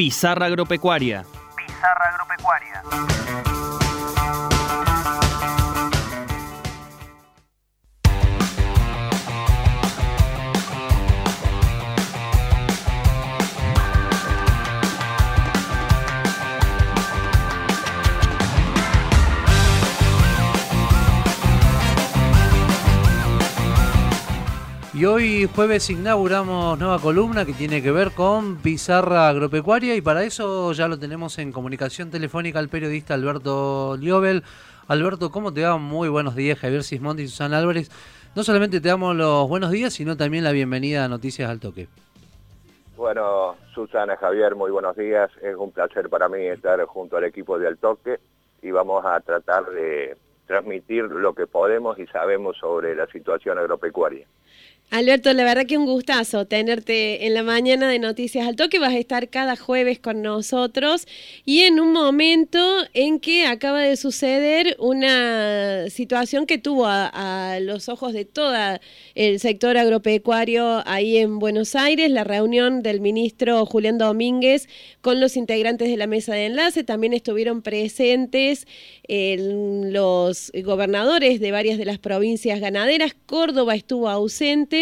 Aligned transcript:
Pizarra 0.00 0.46
Agropecuaria. 0.46 1.39
Hoy 25.10 25.48
jueves 25.54 25.90
inauguramos 25.90 26.78
nueva 26.78 27.00
columna 27.00 27.44
que 27.44 27.52
tiene 27.52 27.82
que 27.82 27.90
ver 27.90 28.12
con 28.12 28.58
pizarra 28.58 29.28
agropecuaria 29.28 29.96
y 29.96 30.00
para 30.00 30.22
eso 30.22 30.72
ya 30.72 30.86
lo 30.86 30.98
tenemos 30.98 31.38
en 31.38 31.50
comunicación 31.50 32.10
telefónica 32.10 32.60
al 32.60 32.68
periodista 32.68 33.14
Alberto 33.14 33.96
Liobel. 33.98 34.44
Alberto, 34.86 35.30
¿cómo 35.30 35.52
te 35.52 35.64
va? 35.64 35.78
Muy 35.78 36.08
buenos 36.08 36.36
días, 36.36 36.58
Javier 36.58 36.84
Sismondi 36.84 37.24
y 37.24 37.28
Susana 37.28 37.58
Álvarez. 37.58 37.90
No 38.36 38.44
solamente 38.44 38.80
te 38.80 38.88
damos 38.88 39.16
los 39.16 39.48
buenos 39.48 39.70
días, 39.72 39.92
sino 39.92 40.16
también 40.16 40.44
la 40.44 40.52
bienvenida 40.52 41.04
a 41.04 41.08
Noticias 41.08 41.50
al 41.50 41.58
Toque. 41.58 41.88
Bueno, 42.96 43.56
Susana, 43.74 44.16
Javier, 44.16 44.54
muy 44.54 44.70
buenos 44.70 44.96
días. 44.96 45.30
Es 45.42 45.56
un 45.56 45.72
placer 45.72 46.08
para 46.08 46.28
mí 46.28 46.46
estar 46.46 46.80
junto 46.84 47.16
al 47.16 47.24
equipo 47.24 47.58
de 47.58 47.66
Al 47.66 47.78
Toque 47.78 48.20
y 48.62 48.70
vamos 48.70 49.04
a 49.04 49.18
tratar 49.20 49.66
de 49.70 50.16
transmitir 50.46 51.04
lo 51.04 51.34
que 51.34 51.46
podemos 51.46 51.98
y 51.98 52.06
sabemos 52.06 52.56
sobre 52.58 52.94
la 52.94 53.06
situación 53.08 53.58
agropecuaria. 53.58 54.26
Alberto, 54.90 55.32
la 55.32 55.44
verdad 55.44 55.66
que 55.66 55.78
un 55.78 55.86
gustazo 55.86 56.46
tenerte 56.46 57.24
en 57.24 57.34
la 57.34 57.44
mañana 57.44 57.88
de 57.88 58.00
Noticias 58.00 58.48
al 58.48 58.56
Toque. 58.56 58.80
Vas 58.80 58.92
a 58.92 58.98
estar 58.98 59.28
cada 59.28 59.54
jueves 59.54 60.00
con 60.00 60.20
nosotros 60.20 61.06
y 61.44 61.60
en 61.60 61.78
un 61.78 61.92
momento 61.92 62.58
en 62.92 63.20
que 63.20 63.46
acaba 63.46 63.82
de 63.82 63.96
suceder 63.96 64.74
una 64.80 65.88
situación 65.90 66.44
que 66.44 66.58
tuvo 66.58 66.86
a, 66.88 67.58
los 67.60 67.88
ojos 67.88 68.12
de 68.12 68.24
todo 68.24 68.52
el 69.14 69.38
sector 69.38 69.76
agropecuario 69.76 70.82
ahí 70.84 71.18
en 71.18 71.38
Buenos 71.38 71.76
Aires, 71.76 72.10
la 72.10 72.24
reunión 72.24 72.82
del 72.82 73.00
ministro 73.00 73.64
Julián 73.66 73.96
Domínguez 73.96 74.68
con 75.02 75.20
los 75.20 75.36
integrantes 75.36 75.88
de 75.88 75.98
la 75.98 76.08
mesa 76.08 76.34
de 76.34 76.46
enlace. 76.46 76.82
También 76.82 77.12
estuvieron 77.12 77.62
presentes 77.62 78.66
los 79.08 80.50
gobernadores 80.64 81.38
de 81.38 81.52
varias 81.52 81.78
de 81.78 81.84
las 81.84 81.98
provincias 81.98 82.58
ganaderas. 82.58 83.14
Córdoba 83.26 83.76
estuvo 83.76 84.08
ausente 84.08 84.79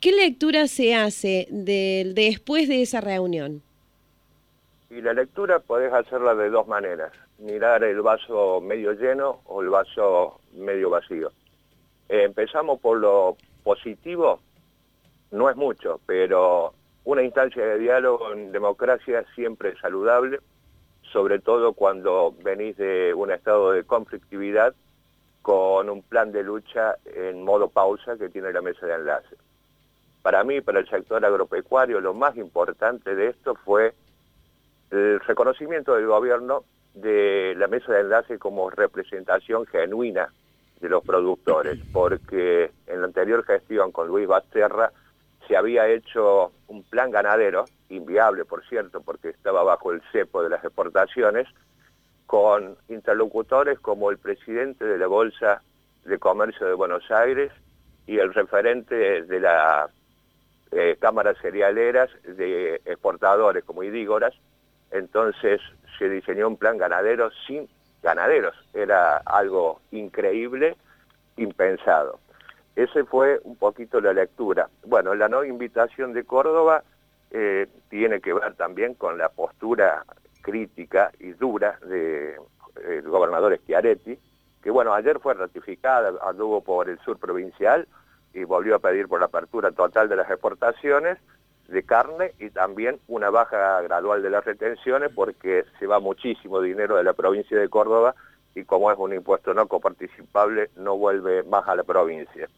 ¿Qué 0.00 0.12
lectura 0.12 0.66
se 0.66 0.94
hace 0.94 1.46
después 1.50 2.68
de 2.68 2.82
esa 2.82 3.00
reunión? 3.00 3.62
Y 4.90 5.00
la 5.00 5.12
lectura 5.12 5.58
podés 5.58 5.92
hacerla 5.92 6.34
de 6.34 6.48
dos 6.50 6.66
maneras, 6.68 7.12
mirar 7.38 7.84
el 7.84 8.00
vaso 8.02 8.60
medio 8.60 8.92
lleno 8.92 9.40
o 9.44 9.62
el 9.62 9.68
vaso 9.68 10.40
medio 10.54 10.90
vacío. 10.90 11.32
Eh, 12.08 12.22
empezamos 12.24 12.80
por 12.80 12.98
lo 12.98 13.36
positivo, 13.64 14.40
no 15.32 15.50
es 15.50 15.56
mucho, 15.56 16.00
pero 16.06 16.72
una 17.04 17.22
instancia 17.22 17.64
de 17.64 17.78
diálogo 17.78 18.32
en 18.32 18.52
democracia 18.52 19.24
siempre 19.34 19.70
es 19.70 19.78
saludable, 19.80 20.38
sobre 21.12 21.38
todo 21.40 21.72
cuando 21.72 22.34
venís 22.42 22.76
de 22.76 23.12
un 23.14 23.30
estado 23.30 23.72
de 23.72 23.84
conflictividad 23.84 24.74
con 25.46 25.88
un 25.88 26.02
plan 26.02 26.32
de 26.32 26.42
lucha 26.42 26.96
en 27.04 27.44
modo 27.44 27.68
pausa 27.68 28.16
que 28.16 28.28
tiene 28.28 28.52
la 28.52 28.62
mesa 28.62 28.84
de 28.84 28.94
enlace. 28.94 29.36
Para 30.20 30.42
mí, 30.42 30.60
para 30.60 30.80
el 30.80 30.88
sector 30.88 31.24
agropecuario, 31.24 32.00
lo 32.00 32.14
más 32.14 32.36
importante 32.36 33.14
de 33.14 33.28
esto 33.28 33.54
fue 33.54 33.94
el 34.90 35.20
reconocimiento 35.20 35.94
del 35.94 36.08
gobierno 36.08 36.64
de 36.94 37.54
la 37.56 37.68
mesa 37.68 37.92
de 37.92 38.00
enlace 38.00 38.40
como 38.40 38.70
representación 38.70 39.66
genuina 39.66 40.32
de 40.80 40.88
los 40.88 41.04
productores, 41.04 41.78
porque 41.92 42.72
en 42.88 43.02
la 43.02 43.06
anterior 43.06 43.44
gestión 43.44 43.92
con 43.92 44.08
Luis 44.08 44.26
Basterra 44.26 44.90
se 45.46 45.56
había 45.56 45.86
hecho 45.86 46.50
un 46.66 46.82
plan 46.82 47.12
ganadero, 47.12 47.66
inviable 47.88 48.44
por 48.44 48.66
cierto, 48.66 49.00
porque 49.00 49.28
estaba 49.28 49.62
bajo 49.62 49.92
el 49.92 50.02
cepo 50.10 50.42
de 50.42 50.48
las 50.48 50.64
exportaciones, 50.64 51.46
con 52.26 52.76
interlocutores 52.88 53.78
como 53.78 54.10
el 54.10 54.18
presidente 54.18 54.84
de 54.84 54.98
la 54.98 55.06
Bolsa 55.06 55.62
de 56.04 56.18
Comercio 56.18 56.66
de 56.66 56.74
Buenos 56.74 57.10
Aires 57.10 57.52
y 58.06 58.18
el 58.18 58.32
referente 58.34 59.22
de 59.22 59.40
la 59.40 59.88
eh, 60.72 60.96
cámaras 60.98 61.36
cerealeras 61.40 62.10
de 62.24 62.76
exportadores 62.84 63.64
como 63.64 63.82
Idígoras. 63.82 64.34
Entonces 64.90 65.60
se 65.98 66.08
diseñó 66.08 66.48
un 66.48 66.56
plan 66.56 66.78
ganadero 66.78 67.30
sin 67.46 67.68
ganaderos. 68.02 68.54
Era 68.74 69.18
algo 69.18 69.80
increíble, 69.90 70.76
impensado. 71.36 72.20
Ese 72.74 73.04
fue 73.04 73.40
un 73.44 73.56
poquito 73.56 74.00
la 74.00 74.12
lectura. 74.12 74.68
Bueno, 74.84 75.14
la 75.14 75.28
no 75.28 75.44
invitación 75.44 76.12
de 76.12 76.24
Córdoba 76.24 76.82
eh, 77.30 77.66
tiene 77.88 78.20
que 78.20 78.34
ver 78.34 78.54
también 78.54 78.94
con 78.94 79.18
la 79.18 79.28
postura 79.30 80.04
crítica 80.46 81.10
y 81.18 81.32
dura 81.32 81.76
del 81.82 82.36
de, 82.76 83.00
gobernador 83.00 83.58
Schiaretti, 83.58 84.16
que 84.62 84.70
bueno, 84.70 84.94
ayer 84.94 85.18
fue 85.18 85.34
ratificada, 85.34 86.12
anduvo 86.22 86.60
por 86.60 86.88
el 86.88 87.00
sur 87.00 87.18
provincial 87.18 87.88
y 88.32 88.44
volvió 88.44 88.76
a 88.76 88.78
pedir 88.78 89.08
por 89.08 89.18
la 89.18 89.26
apertura 89.26 89.72
total 89.72 90.08
de 90.08 90.14
las 90.14 90.30
exportaciones 90.30 91.18
de 91.66 91.82
carne 91.82 92.32
y 92.38 92.50
también 92.50 93.00
una 93.08 93.28
baja 93.30 93.82
gradual 93.82 94.22
de 94.22 94.30
las 94.30 94.44
retenciones 94.44 95.10
porque 95.12 95.64
se 95.80 95.88
va 95.88 95.98
muchísimo 95.98 96.60
dinero 96.60 96.96
de 96.96 97.02
la 97.02 97.12
provincia 97.12 97.58
de 97.58 97.68
Córdoba 97.68 98.14
y 98.54 98.62
como 98.62 98.92
es 98.92 98.98
un 98.98 99.14
impuesto 99.14 99.52
no 99.52 99.66
coparticipable 99.66 100.70
no 100.76 100.96
vuelve 100.96 101.42
más 101.42 101.66
a 101.66 101.74
la 101.74 101.82
provincia. 101.82 102.48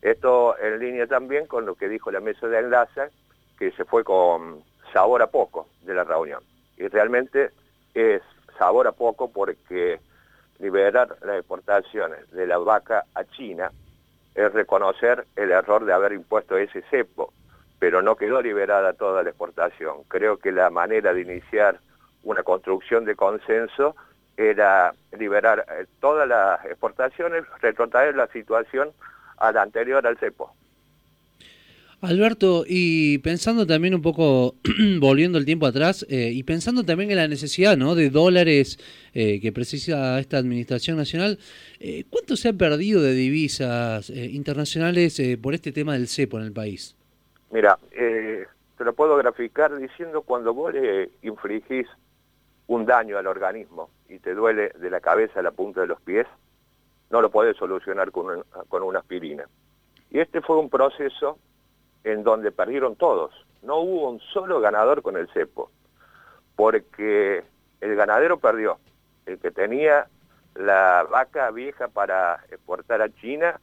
Esto 0.00 0.56
en 0.58 0.78
línea 0.78 1.08
también 1.08 1.48
con 1.48 1.66
lo 1.66 1.74
que 1.74 1.88
dijo 1.88 2.12
la 2.12 2.20
mesa 2.20 2.46
de 2.46 2.60
enlace, 2.60 3.10
que 3.58 3.72
se 3.72 3.84
fue 3.84 4.04
con 4.04 4.62
sabor 4.92 5.22
a 5.22 5.26
poco 5.26 5.66
de 5.82 5.94
la 5.94 6.04
reunión 6.04 6.40
y 6.82 6.88
realmente 6.88 7.50
es 7.94 8.22
sabor 8.58 8.88
a 8.88 8.92
poco 8.92 9.30
porque 9.30 10.00
liberar 10.58 11.16
las 11.22 11.38
exportaciones 11.38 12.28
de 12.32 12.46
la 12.46 12.58
vaca 12.58 13.04
a 13.14 13.24
China 13.24 13.70
es 14.34 14.52
reconocer 14.52 15.26
el 15.36 15.52
error 15.52 15.84
de 15.84 15.92
haber 15.92 16.12
impuesto 16.12 16.56
ese 16.56 16.82
cepo, 16.90 17.32
pero 17.78 18.02
no 18.02 18.16
quedó 18.16 18.42
liberada 18.42 18.94
toda 18.94 19.22
la 19.22 19.30
exportación. 19.30 20.02
Creo 20.08 20.38
que 20.38 20.50
la 20.50 20.70
manera 20.70 21.12
de 21.14 21.22
iniciar 21.22 21.78
una 22.24 22.42
construcción 22.42 23.04
de 23.04 23.14
consenso 23.14 23.94
era 24.36 24.92
liberar 25.16 25.64
eh, 25.68 25.86
todas 26.00 26.26
las 26.26 26.64
exportaciones, 26.64 27.44
retrotraer 27.60 28.16
la 28.16 28.26
situación 28.28 28.90
a 29.36 29.52
la 29.52 29.62
anterior 29.62 30.04
al 30.06 30.16
cepo. 30.18 30.52
Alberto, 32.02 32.64
y 32.66 33.18
pensando 33.18 33.64
también 33.64 33.94
un 33.94 34.02
poco, 34.02 34.56
volviendo 35.00 35.38
el 35.38 35.44
tiempo 35.44 35.66
atrás, 35.66 36.04
eh, 36.10 36.32
y 36.32 36.42
pensando 36.42 36.82
también 36.82 37.12
en 37.12 37.16
la 37.16 37.28
necesidad 37.28 37.76
¿no? 37.76 37.94
de 37.94 38.10
dólares 38.10 38.76
eh, 39.14 39.40
que 39.40 39.52
precisa 39.52 40.18
esta 40.18 40.36
Administración 40.36 40.96
Nacional, 40.96 41.38
eh, 41.78 42.02
¿cuánto 42.10 42.34
se 42.34 42.48
ha 42.48 42.54
perdido 42.54 43.00
de 43.00 43.12
divisas 43.12 44.10
internacionales 44.10 45.22
por 45.40 45.54
este 45.54 45.70
tema 45.70 45.92
del 45.92 46.08
cepo 46.08 46.38
en 46.38 46.44
el 46.44 46.52
país? 46.52 46.96
Mira, 47.52 47.78
te 47.92 48.84
lo 48.84 48.94
puedo 48.94 49.16
graficar 49.16 49.76
diciendo 49.76 50.22
cuando 50.22 50.52
vos 50.54 50.74
le 50.74 51.10
infligís 51.22 51.86
un 52.66 52.84
daño 52.84 53.16
al 53.16 53.28
organismo 53.28 53.90
y 54.08 54.18
te 54.18 54.34
duele 54.34 54.72
de 54.80 54.90
la 54.90 55.00
cabeza 55.00 55.38
a 55.38 55.42
la 55.44 55.52
punta 55.52 55.82
de 55.82 55.86
los 55.86 56.00
pies, 56.00 56.26
no 57.10 57.22
lo 57.22 57.30
podés 57.30 57.56
solucionar 57.56 58.10
con, 58.10 58.42
con 58.68 58.82
una 58.82 58.98
aspirina. 58.98 59.44
Y 60.10 60.18
este 60.18 60.40
fue 60.40 60.56
un 60.56 60.68
proceso 60.68 61.38
en 62.04 62.24
donde 62.24 62.52
perdieron 62.52 62.96
todos. 62.96 63.32
No 63.62 63.78
hubo 63.78 64.10
un 64.10 64.20
solo 64.20 64.60
ganador 64.60 65.02
con 65.02 65.16
el 65.16 65.28
cepo, 65.28 65.70
porque 66.56 67.44
el 67.80 67.96
ganadero 67.96 68.38
perdió. 68.38 68.78
El 69.26 69.38
que 69.38 69.50
tenía 69.50 70.06
la 70.54 71.06
vaca 71.10 71.50
vieja 71.50 71.88
para 71.88 72.44
exportar 72.50 73.02
a 73.02 73.14
China 73.14 73.60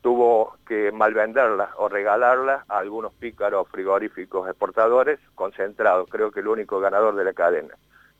tuvo 0.00 0.56
que 0.66 0.90
malvenderla 0.90 1.70
o 1.76 1.88
regalarla 1.88 2.64
a 2.68 2.78
algunos 2.78 3.12
pícaros 3.14 3.68
frigoríficos 3.68 4.48
exportadores 4.48 5.20
concentrados, 5.34 6.08
creo 6.10 6.32
que 6.32 6.40
el 6.40 6.48
único 6.48 6.80
ganador 6.80 7.14
de 7.14 7.24
la 7.24 7.32
cadena. 7.32 7.74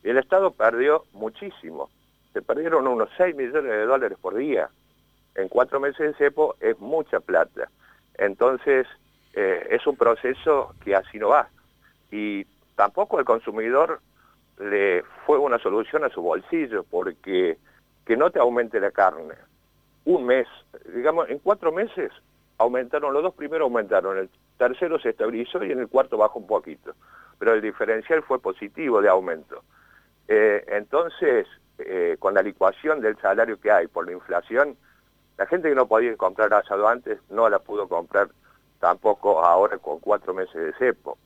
Y 0.05 0.11
el 0.11 0.19
Estado 0.19 0.53
perdió 0.53 1.05
muchísimo, 1.13 1.91
se 2.33 2.41
perdieron 2.41 2.87
unos 2.87 3.09
6 3.17 3.35
millones 3.35 3.71
de 3.71 3.85
dólares 3.85 4.17
por 4.21 4.35
día. 4.37 4.71
En 5.35 5.49
cuatro 5.49 5.81
meses 5.81 5.99
de 5.99 6.15
cepo 6.15 6.57
es 6.61 6.79
mucha 6.79 7.21
plata. 7.21 7.69
Entonces, 8.15 8.87
eh, 9.35 9.67
es 9.71 9.87
un 9.87 9.97
proceso 9.97 10.75
que 10.85 10.95
así 10.95 11.19
no 11.19 11.29
va. 11.29 11.49
Y 12.11 12.45
tampoco 12.77 13.19
el 13.19 13.25
consumidor 13.25 14.01
le 14.59 15.03
fue 15.27 15.39
una 15.39 15.59
solución 15.59 16.05
a 16.05 16.11
su 16.11 16.23
bolsillo, 16.23 16.85
porque 16.85 17.59
que 18.05 18.17
no 18.17 18.31
te 18.31 18.39
aumente 18.39 18.81
la 18.81 18.91
carne. 18.91 19.35
Un 20.05 20.27
mes, 20.27 20.47
digamos, 20.95 21.29
en 21.29 21.39
cuatro 21.39 21.73
meses 21.73 22.11
aumentaron, 22.59 23.13
los 23.13 23.23
dos 23.23 23.35
primeros 23.35 23.67
aumentaron 23.67 24.19
el 24.19 24.29
tercero 24.59 24.99
se 24.99 25.11
estabilizó 25.11 25.65
y 25.65 25.73
en 25.73 25.81
el 25.81 25.89
cuarto 25.89 26.17
bajó 26.17 26.39
un 26.39 26.47
poquito, 26.47 26.93
pero 27.39 27.55
el 27.55 27.61
diferencial 27.61 28.23
fue 28.23 28.39
positivo 28.39 29.01
de 29.01 29.09
aumento. 29.09 29.63
Eh, 30.29 30.65
entonces, 30.69 31.47
eh, 31.79 32.17
con 32.19 32.35
la 32.35 32.43
licuación 32.43 33.01
del 33.01 33.17
salario 33.19 33.61
que 33.61 33.71
hay 33.71 33.89
por 33.89 34.07
la 34.07 34.13
inflación, 34.13 34.77
la 35.37 35.47
gente 35.47 35.69
que 35.69 35.75
no 35.75 35.89
podía 35.89 36.17
comprar 36.17 36.53
asado 36.55 36.87
antes 36.87 37.19
no 37.31 37.49
la 37.49 37.59
pudo 37.59 37.89
comprar 37.89 38.29
tampoco 38.83 39.45
ahora 39.45 39.79
con 39.79 40.01
cuatro 40.01 40.35
meses 40.35 40.61
de 40.61 40.73
cepo. 40.73 41.17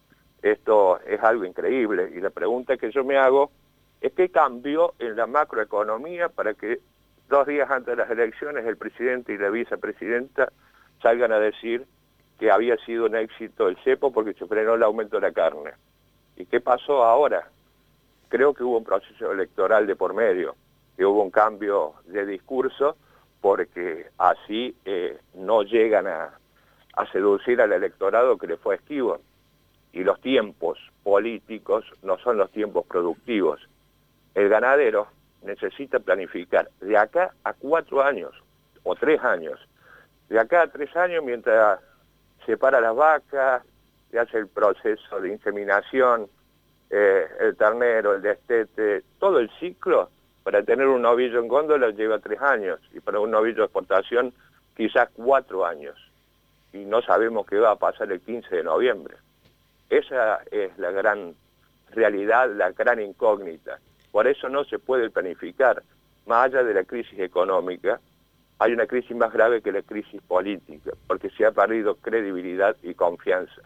Esto 0.43 1.00
es 1.06 1.23
algo 1.23 1.47
increíble 1.47 2.12
y 2.14 2.20
la 2.20 2.29
pregunta 2.29 2.76
que 2.76 2.91
yo 2.91 3.03
me 3.03 3.17
hago 3.17 3.50
es 4.03 4.12
qué 4.12 4.29
cambió 4.29 4.93
en 4.99 5.17
la 5.17 5.26
macroeconomía 5.26 6.29
para 6.29 6.53
que 6.53 6.81
dos 7.31 7.47
días 7.47 7.70
antes 7.70 7.97
de 7.97 7.97
las 7.97 8.11
elecciones 8.11 8.67
el 8.67 8.76
presidente 8.76 9.32
y 9.32 9.38
la 9.38 9.49
vicepresidenta 9.49 10.53
salgan 11.00 11.32
a 11.32 11.38
decir 11.38 11.87
que 12.38 12.50
había 12.50 12.76
sido 12.85 13.06
un 13.06 13.17
éxito 13.17 13.69
el 13.69 13.79
cepo 13.79 14.12
porque 14.12 14.35
se 14.35 14.44
frenó 14.44 14.75
el 14.75 14.82
aumento 14.82 15.17
de 15.17 15.23
la 15.23 15.32
carne. 15.32 15.70
¿Y 16.37 16.44
qué 16.44 16.61
pasó 16.61 17.05
ahora? 17.05 17.49
Creo 18.29 18.53
que 18.53 18.64
hubo 18.64 18.76
un 18.76 18.85
proceso 18.85 19.32
electoral 19.32 19.87
de 19.87 19.97
por 19.97 20.12
medio, 20.12 20.56
que 20.94 21.06
hubo 21.06 21.23
un 21.23 21.31
cambio 21.31 21.94
de 22.05 22.26
discurso 22.26 22.99
porque 23.41 24.08
así 24.19 24.76
eh, 24.85 25.19
no 25.32 25.62
llegan 25.62 26.06
a, 26.06 26.38
a 26.96 27.06
seducir 27.12 27.60
al 27.60 27.72
electorado 27.72 28.38
que 28.38 28.46
le 28.46 28.56
fue 28.56 28.76
esquivo. 28.76 29.20
Y 29.93 30.02
los 30.02 30.20
tiempos 30.20 30.78
políticos 31.02 31.84
no 32.02 32.19
son 32.19 32.38
los 32.38 32.50
tiempos 32.50 32.87
productivos. 32.87 33.60
El 34.34 34.48
ganadero 34.48 35.08
necesita 35.43 36.00
planificar 36.00 36.69
de 36.81 36.96
acá 36.98 37.31
a 37.44 37.54
cuatro 37.54 38.02
años 38.02 38.32
o 38.82 38.94
tres 38.94 39.22
años. 39.22 39.60
De 40.28 40.38
acá 40.38 40.62
a 40.62 40.66
tres 40.66 40.94
años 40.96 41.22
mientras 41.25 41.81
separa 42.44 42.81
las 42.81 42.94
vacas, 42.94 43.62
se 44.10 44.19
hace 44.19 44.38
el 44.38 44.48
proceso 44.48 45.20
de 45.20 45.31
inseminación, 45.31 46.28
eh, 46.90 47.26
el 47.40 47.56
ternero, 47.56 48.14
el 48.14 48.22
destete, 48.22 49.02
todo 49.19 49.38
el 49.38 49.50
ciclo, 49.58 50.10
para 50.43 50.62
tener 50.62 50.87
un 50.87 51.02
novillo 51.02 51.40
en 51.40 51.48
góndola 51.48 51.90
lleva 51.90 52.20
tres 52.20 52.40
años 52.40 52.81
y 52.93 53.00
para 53.00 53.19
un 53.19 53.32
novillo 53.32 53.58
de 53.58 53.64
exportación 53.64 54.32
quizás 54.76 55.08
cuatro 55.14 55.66
años. 55.66 55.96
Y 56.76 56.84
no 56.84 57.00
sabemos 57.00 57.46
qué 57.46 57.58
va 57.58 57.70
a 57.70 57.76
pasar 57.76 58.12
el 58.12 58.20
15 58.20 58.55
de 58.55 58.62
noviembre. 58.62 59.17
Esa 59.88 60.40
es 60.50 60.76
la 60.78 60.90
gran 60.90 61.34
realidad, 61.90 62.50
la 62.55 62.73
gran 62.73 63.00
incógnita. 63.00 63.78
Por 64.12 64.26
eso 64.26 64.49
no 64.49 64.64
se 64.64 64.78
puede 64.78 65.11
planificar. 65.11 65.82
Más 66.26 66.46
allá 66.46 66.64
de 66.64 66.75
la 66.75 66.84
crisis 66.84 67.19
económica, 67.19 68.00
hay 68.58 68.73
una 68.73 68.87
crisis 68.87 69.17
más 69.17 69.32
grave 69.32 69.62
que 69.62 69.73
la 69.73 69.82
crisis 69.82 70.20
política, 70.23 70.93
porque 71.06 71.31
se 71.31 71.46
ha 71.46 71.52
perdido 71.52 71.94
credibilidad 71.94 72.76
y 72.82 72.94
confianza. 72.94 73.62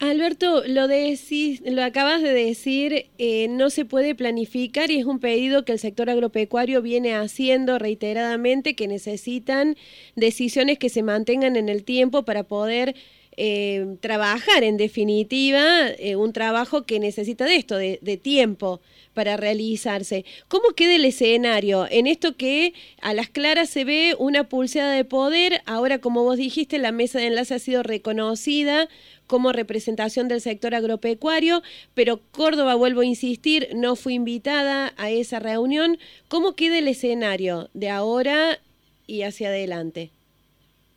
Alberto, 0.00 0.62
lo, 0.64 0.86
decís, 0.86 1.60
lo 1.66 1.82
acabas 1.82 2.22
de 2.22 2.32
decir, 2.32 3.06
eh, 3.18 3.48
no 3.48 3.68
se 3.68 3.84
puede 3.84 4.14
planificar 4.14 4.92
y 4.92 4.98
es 5.00 5.04
un 5.04 5.18
pedido 5.18 5.64
que 5.64 5.72
el 5.72 5.80
sector 5.80 6.08
agropecuario 6.08 6.82
viene 6.82 7.16
haciendo 7.16 7.80
reiteradamente, 7.80 8.76
que 8.76 8.86
necesitan 8.86 9.76
decisiones 10.14 10.78
que 10.78 10.88
se 10.88 11.02
mantengan 11.02 11.56
en 11.56 11.68
el 11.68 11.82
tiempo 11.82 12.24
para 12.24 12.44
poder 12.44 12.94
eh, 13.40 13.98
trabajar, 14.00 14.64
en 14.64 14.76
definitiva, 14.76 15.90
eh, 15.90 16.16
un 16.16 16.32
trabajo 16.32 16.82
que 16.82 16.98
necesita 16.98 17.44
de 17.44 17.54
esto, 17.54 17.76
de, 17.76 18.20
tiempo 18.20 18.80
para 19.14 19.36
realizarse. 19.36 20.24
¿Cómo 20.48 20.70
queda 20.74 20.96
el 20.96 21.04
escenario? 21.04 21.86
En 21.88 22.08
esto 22.08 22.36
que 22.36 22.74
a 23.00 23.14
las 23.14 23.28
claras 23.28 23.70
se 23.70 23.84
ve 23.84 24.16
una 24.18 24.48
pulseada 24.48 24.92
de 24.92 25.04
poder, 25.04 25.60
ahora 25.66 26.00
como 26.00 26.24
vos 26.24 26.36
dijiste, 26.36 26.78
la 26.78 26.90
mesa 26.90 27.20
de 27.20 27.28
enlace 27.28 27.54
ha 27.54 27.58
sido 27.60 27.84
reconocida 27.84 28.88
como 29.28 29.52
representación 29.52 30.26
del 30.26 30.40
sector 30.40 30.74
agropecuario, 30.74 31.62
pero 31.94 32.18
Córdoba, 32.32 32.74
vuelvo 32.74 33.02
a 33.02 33.06
insistir, 33.06 33.68
no 33.72 33.94
fue 33.94 34.14
invitada 34.14 34.94
a 34.96 35.10
esa 35.10 35.38
reunión. 35.38 35.98
¿Cómo 36.26 36.56
queda 36.56 36.78
el 36.78 36.88
escenario 36.88 37.68
de 37.72 37.90
ahora 37.90 38.58
y 39.06 39.22
hacia 39.22 39.50
adelante? 39.50 40.10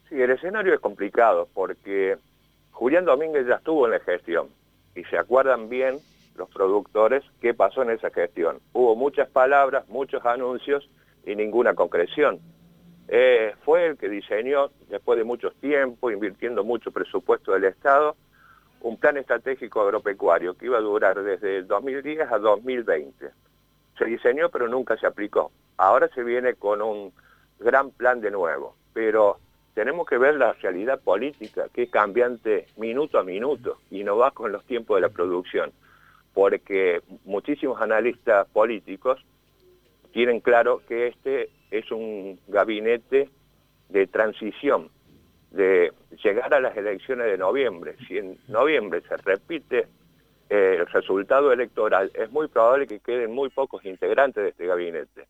Sí, 0.09 0.15
el 0.19 0.31
escenario 0.31 0.73
es 0.73 0.79
complicado 0.79 1.47
porque 1.53 2.17
Julián 2.81 3.05
Domínguez 3.05 3.45
ya 3.45 3.57
estuvo 3.57 3.85
en 3.85 3.91
la 3.91 3.99
gestión 3.99 4.47
y 4.95 5.03
se 5.03 5.15
acuerdan 5.15 5.69
bien 5.69 5.99
los 6.35 6.49
productores 6.49 7.23
qué 7.39 7.53
pasó 7.53 7.83
en 7.83 7.91
esa 7.91 8.09
gestión. 8.09 8.57
Hubo 8.73 8.95
muchas 8.95 9.29
palabras, 9.29 9.87
muchos 9.87 10.25
anuncios 10.25 10.89
y 11.23 11.35
ninguna 11.35 11.75
concreción. 11.75 12.39
Eh, 13.07 13.53
fue 13.65 13.85
el 13.85 13.97
que 13.99 14.09
diseñó, 14.09 14.71
después 14.89 15.19
de 15.19 15.23
mucho 15.23 15.51
tiempo, 15.51 16.09
invirtiendo 16.09 16.63
mucho 16.63 16.89
presupuesto 16.89 17.51
del 17.51 17.65
Estado, 17.65 18.15
un 18.81 18.97
plan 18.97 19.15
estratégico 19.17 19.81
agropecuario 19.81 20.55
que 20.55 20.65
iba 20.65 20.79
a 20.79 20.81
durar 20.81 21.21
desde 21.21 21.57
el 21.57 21.67
2010 21.67 22.31
a 22.31 22.39
2020. 22.39 23.29
Se 23.95 24.05
diseñó 24.05 24.49
pero 24.49 24.67
nunca 24.67 24.97
se 24.97 25.05
aplicó. 25.05 25.51
Ahora 25.77 26.07
se 26.15 26.23
viene 26.23 26.55
con 26.55 26.81
un 26.81 27.13
gran 27.59 27.91
plan 27.91 28.21
de 28.21 28.31
nuevo, 28.31 28.75
pero 28.91 29.37
tenemos 29.73 30.07
que 30.07 30.17
ver 30.17 30.35
la 30.35 30.53
realidad 30.53 30.99
política, 31.01 31.67
que 31.73 31.83
es 31.83 31.89
cambiante 31.89 32.67
minuto 32.77 33.17
a 33.17 33.23
minuto 33.23 33.77
y 33.89 34.03
no 34.03 34.17
va 34.17 34.31
con 34.31 34.51
los 34.51 34.65
tiempos 34.65 34.97
de 34.97 35.01
la 35.01 35.09
producción, 35.09 35.71
porque 36.33 37.01
muchísimos 37.25 37.81
analistas 37.81 38.47
políticos 38.49 39.23
tienen 40.11 40.41
claro 40.41 40.81
que 40.87 41.07
este 41.07 41.49
es 41.71 41.89
un 41.91 42.39
gabinete 42.47 43.29
de 43.89 44.07
transición, 44.07 44.89
de 45.51 45.93
llegar 46.23 46.53
a 46.53 46.59
las 46.59 46.75
elecciones 46.75 47.27
de 47.27 47.37
noviembre. 47.37 47.95
Si 48.07 48.17
en 48.17 48.37
noviembre 48.47 49.01
se 49.07 49.17
repite 49.17 49.87
eh, 50.49 50.77
el 50.79 50.87
resultado 50.87 51.51
electoral, 51.51 52.11
es 52.13 52.29
muy 52.31 52.47
probable 52.47 52.87
que 52.87 52.99
queden 52.99 53.31
muy 53.31 53.49
pocos 53.49 53.85
integrantes 53.85 54.43
de 54.43 54.49
este 54.49 54.67
gabinete. 54.67 55.27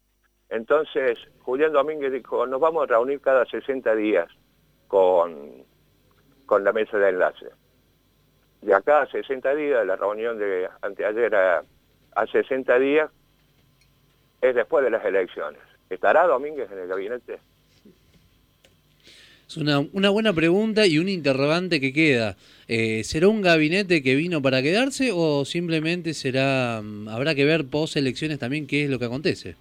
Entonces, 0.51 1.17
Julián 1.39 1.71
Domínguez 1.71 2.11
dijo, 2.11 2.45
nos 2.45 2.59
vamos 2.59 2.83
a 2.83 2.87
reunir 2.87 3.21
cada 3.21 3.45
60 3.45 3.95
días 3.95 4.27
con, 4.89 5.63
con 6.45 6.65
la 6.65 6.73
mesa 6.73 6.97
de 6.97 7.09
enlace. 7.09 7.45
De 8.61 8.73
acá 8.73 9.03
a 9.03 9.07
60 9.07 9.55
días, 9.55 9.85
la 9.85 9.95
reunión 9.95 10.37
de 10.37 10.69
anteayer 10.81 11.33
a, 11.33 11.63
a 12.15 12.27
60 12.27 12.79
días, 12.79 13.09
es 14.41 14.53
después 14.53 14.83
de 14.83 14.91
las 14.91 15.05
elecciones. 15.05 15.61
¿Estará 15.89 16.27
Domínguez 16.27 16.69
en 16.69 16.79
el 16.79 16.87
gabinete? 16.87 17.39
Es 19.47 19.55
una, 19.55 19.79
una 19.79 20.09
buena 20.09 20.33
pregunta 20.33 20.85
y 20.85 20.97
un 20.97 21.07
interrogante 21.07 21.79
que 21.79 21.93
queda. 21.93 22.35
Eh, 22.67 23.05
¿Será 23.05 23.29
un 23.29 23.41
gabinete 23.41 24.03
que 24.03 24.15
vino 24.15 24.41
para 24.41 24.61
quedarse 24.61 25.11
o 25.13 25.45
simplemente 25.45 26.13
será 26.13 26.81
mm, 26.83 27.07
habrá 27.07 27.35
que 27.35 27.45
ver 27.45 27.65
post 27.65 27.95
elecciones 27.95 28.37
también 28.37 28.67
qué 28.67 28.83
es 28.83 28.89
lo 28.89 28.99
que 28.99 29.05
acontece? 29.05 29.55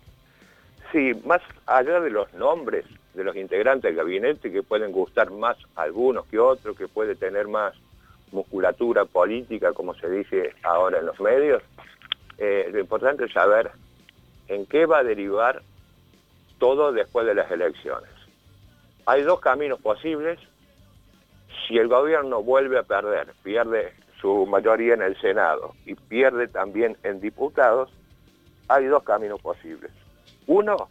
Sí, 0.92 1.12
más 1.24 1.40
allá 1.66 2.00
de 2.00 2.10
los 2.10 2.32
nombres 2.34 2.84
de 3.14 3.24
los 3.24 3.36
integrantes 3.36 3.90
del 3.90 3.96
gabinete, 3.96 4.50
que 4.50 4.62
pueden 4.62 4.92
gustar 4.92 5.30
más 5.30 5.56
algunos 5.76 6.26
que 6.26 6.38
otros, 6.38 6.76
que 6.76 6.88
puede 6.88 7.14
tener 7.14 7.48
más 7.48 7.74
musculatura 8.32 9.04
política, 9.04 9.72
como 9.72 9.94
se 9.94 10.08
dice 10.08 10.54
ahora 10.62 10.98
en 10.98 11.06
los 11.06 11.20
medios, 11.20 11.62
eh, 12.38 12.68
lo 12.72 12.78
importante 12.80 13.24
es 13.24 13.32
saber 13.32 13.70
en 14.48 14.66
qué 14.66 14.86
va 14.86 14.98
a 14.98 15.04
derivar 15.04 15.62
todo 16.58 16.92
después 16.92 17.26
de 17.26 17.34
las 17.34 17.50
elecciones. 17.50 18.10
Hay 19.06 19.22
dos 19.22 19.40
caminos 19.40 19.80
posibles. 19.80 20.38
Si 21.66 21.76
el 21.78 21.88
gobierno 21.88 22.42
vuelve 22.42 22.78
a 22.78 22.82
perder, 22.82 23.32
pierde 23.42 23.92
su 24.20 24.46
mayoría 24.46 24.94
en 24.94 25.02
el 25.02 25.20
Senado 25.20 25.74
y 25.84 25.94
pierde 25.94 26.48
también 26.48 26.96
en 27.02 27.20
diputados, 27.20 27.90
hay 28.68 28.86
dos 28.86 29.02
caminos 29.02 29.40
posibles. 29.40 29.90
Uno 30.50 30.88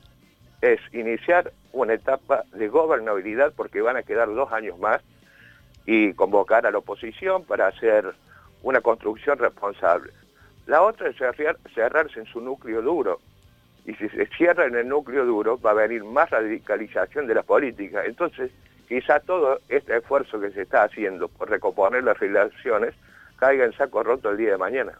es 0.61 0.79
iniciar 0.93 1.51
una 1.73 1.95
etapa 1.95 2.45
de 2.53 2.69
gobernabilidad 2.69 3.51
porque 3.53 3.81
van 3.81 3.97
a 3.97 4.03
quedar 4.03 4.33
dos 4.33 4.49
años 4.53 4.79
más 4.79 5.01
y 5.85 6.13
convocar 6.13 6.65
a 6.65 6.71
la 6.71 6.77
oposición 6.77 7.43
para 7.43 7.67
hacer 7.67 8.15
una 8.63 8.79
construcción 8.79 9.37
responsable. 9.37 10.13
La 10.65 10.81
otra 10.81 11.09
es 11.09 11.17
cerrarse 11.75 12.21
en 12.21 12.25
su 12.27 12.39
núcleo 12.39 12.81
duro. 12.81 13.19
Y 13.85 13.95
si 13.95 14.07
se 14.07 14.27
cierra 14.27 14.65
en 14.65 14.77
el 14.77 14.87
núcleo 14.87 15.25
duro 15.25 15.59
va 15.59 15.71
a 15.71 15.73
venir 15.85 16.05
más 16.05 16.29
radicalización 16.29 17.27
de 17.27 17.35
la 17.35 17.43
política. 17.43 18.05
Entonces, 18.05 18.51
quizá 18.87 19.19
todo 19.19 19.59
este 19.67 19.97
esfuerzo 19.97 20.39
que 20.39 20.51
se 20.51 20.61
está 20.61 20.83
haciendo 20.83 21.27
por 21.27 21.49
recomponer 21.49 22.05
las 22.05 22.17
relaciones 22.17 22.95
caiga 23.35 23.65
en 23.65 23.73
saco 23.73 24.03
roto 24.03 24.29
el 24.29 24.37
día 24.37 24.51
de 24.51 24.57
mañana. 24.57 24.93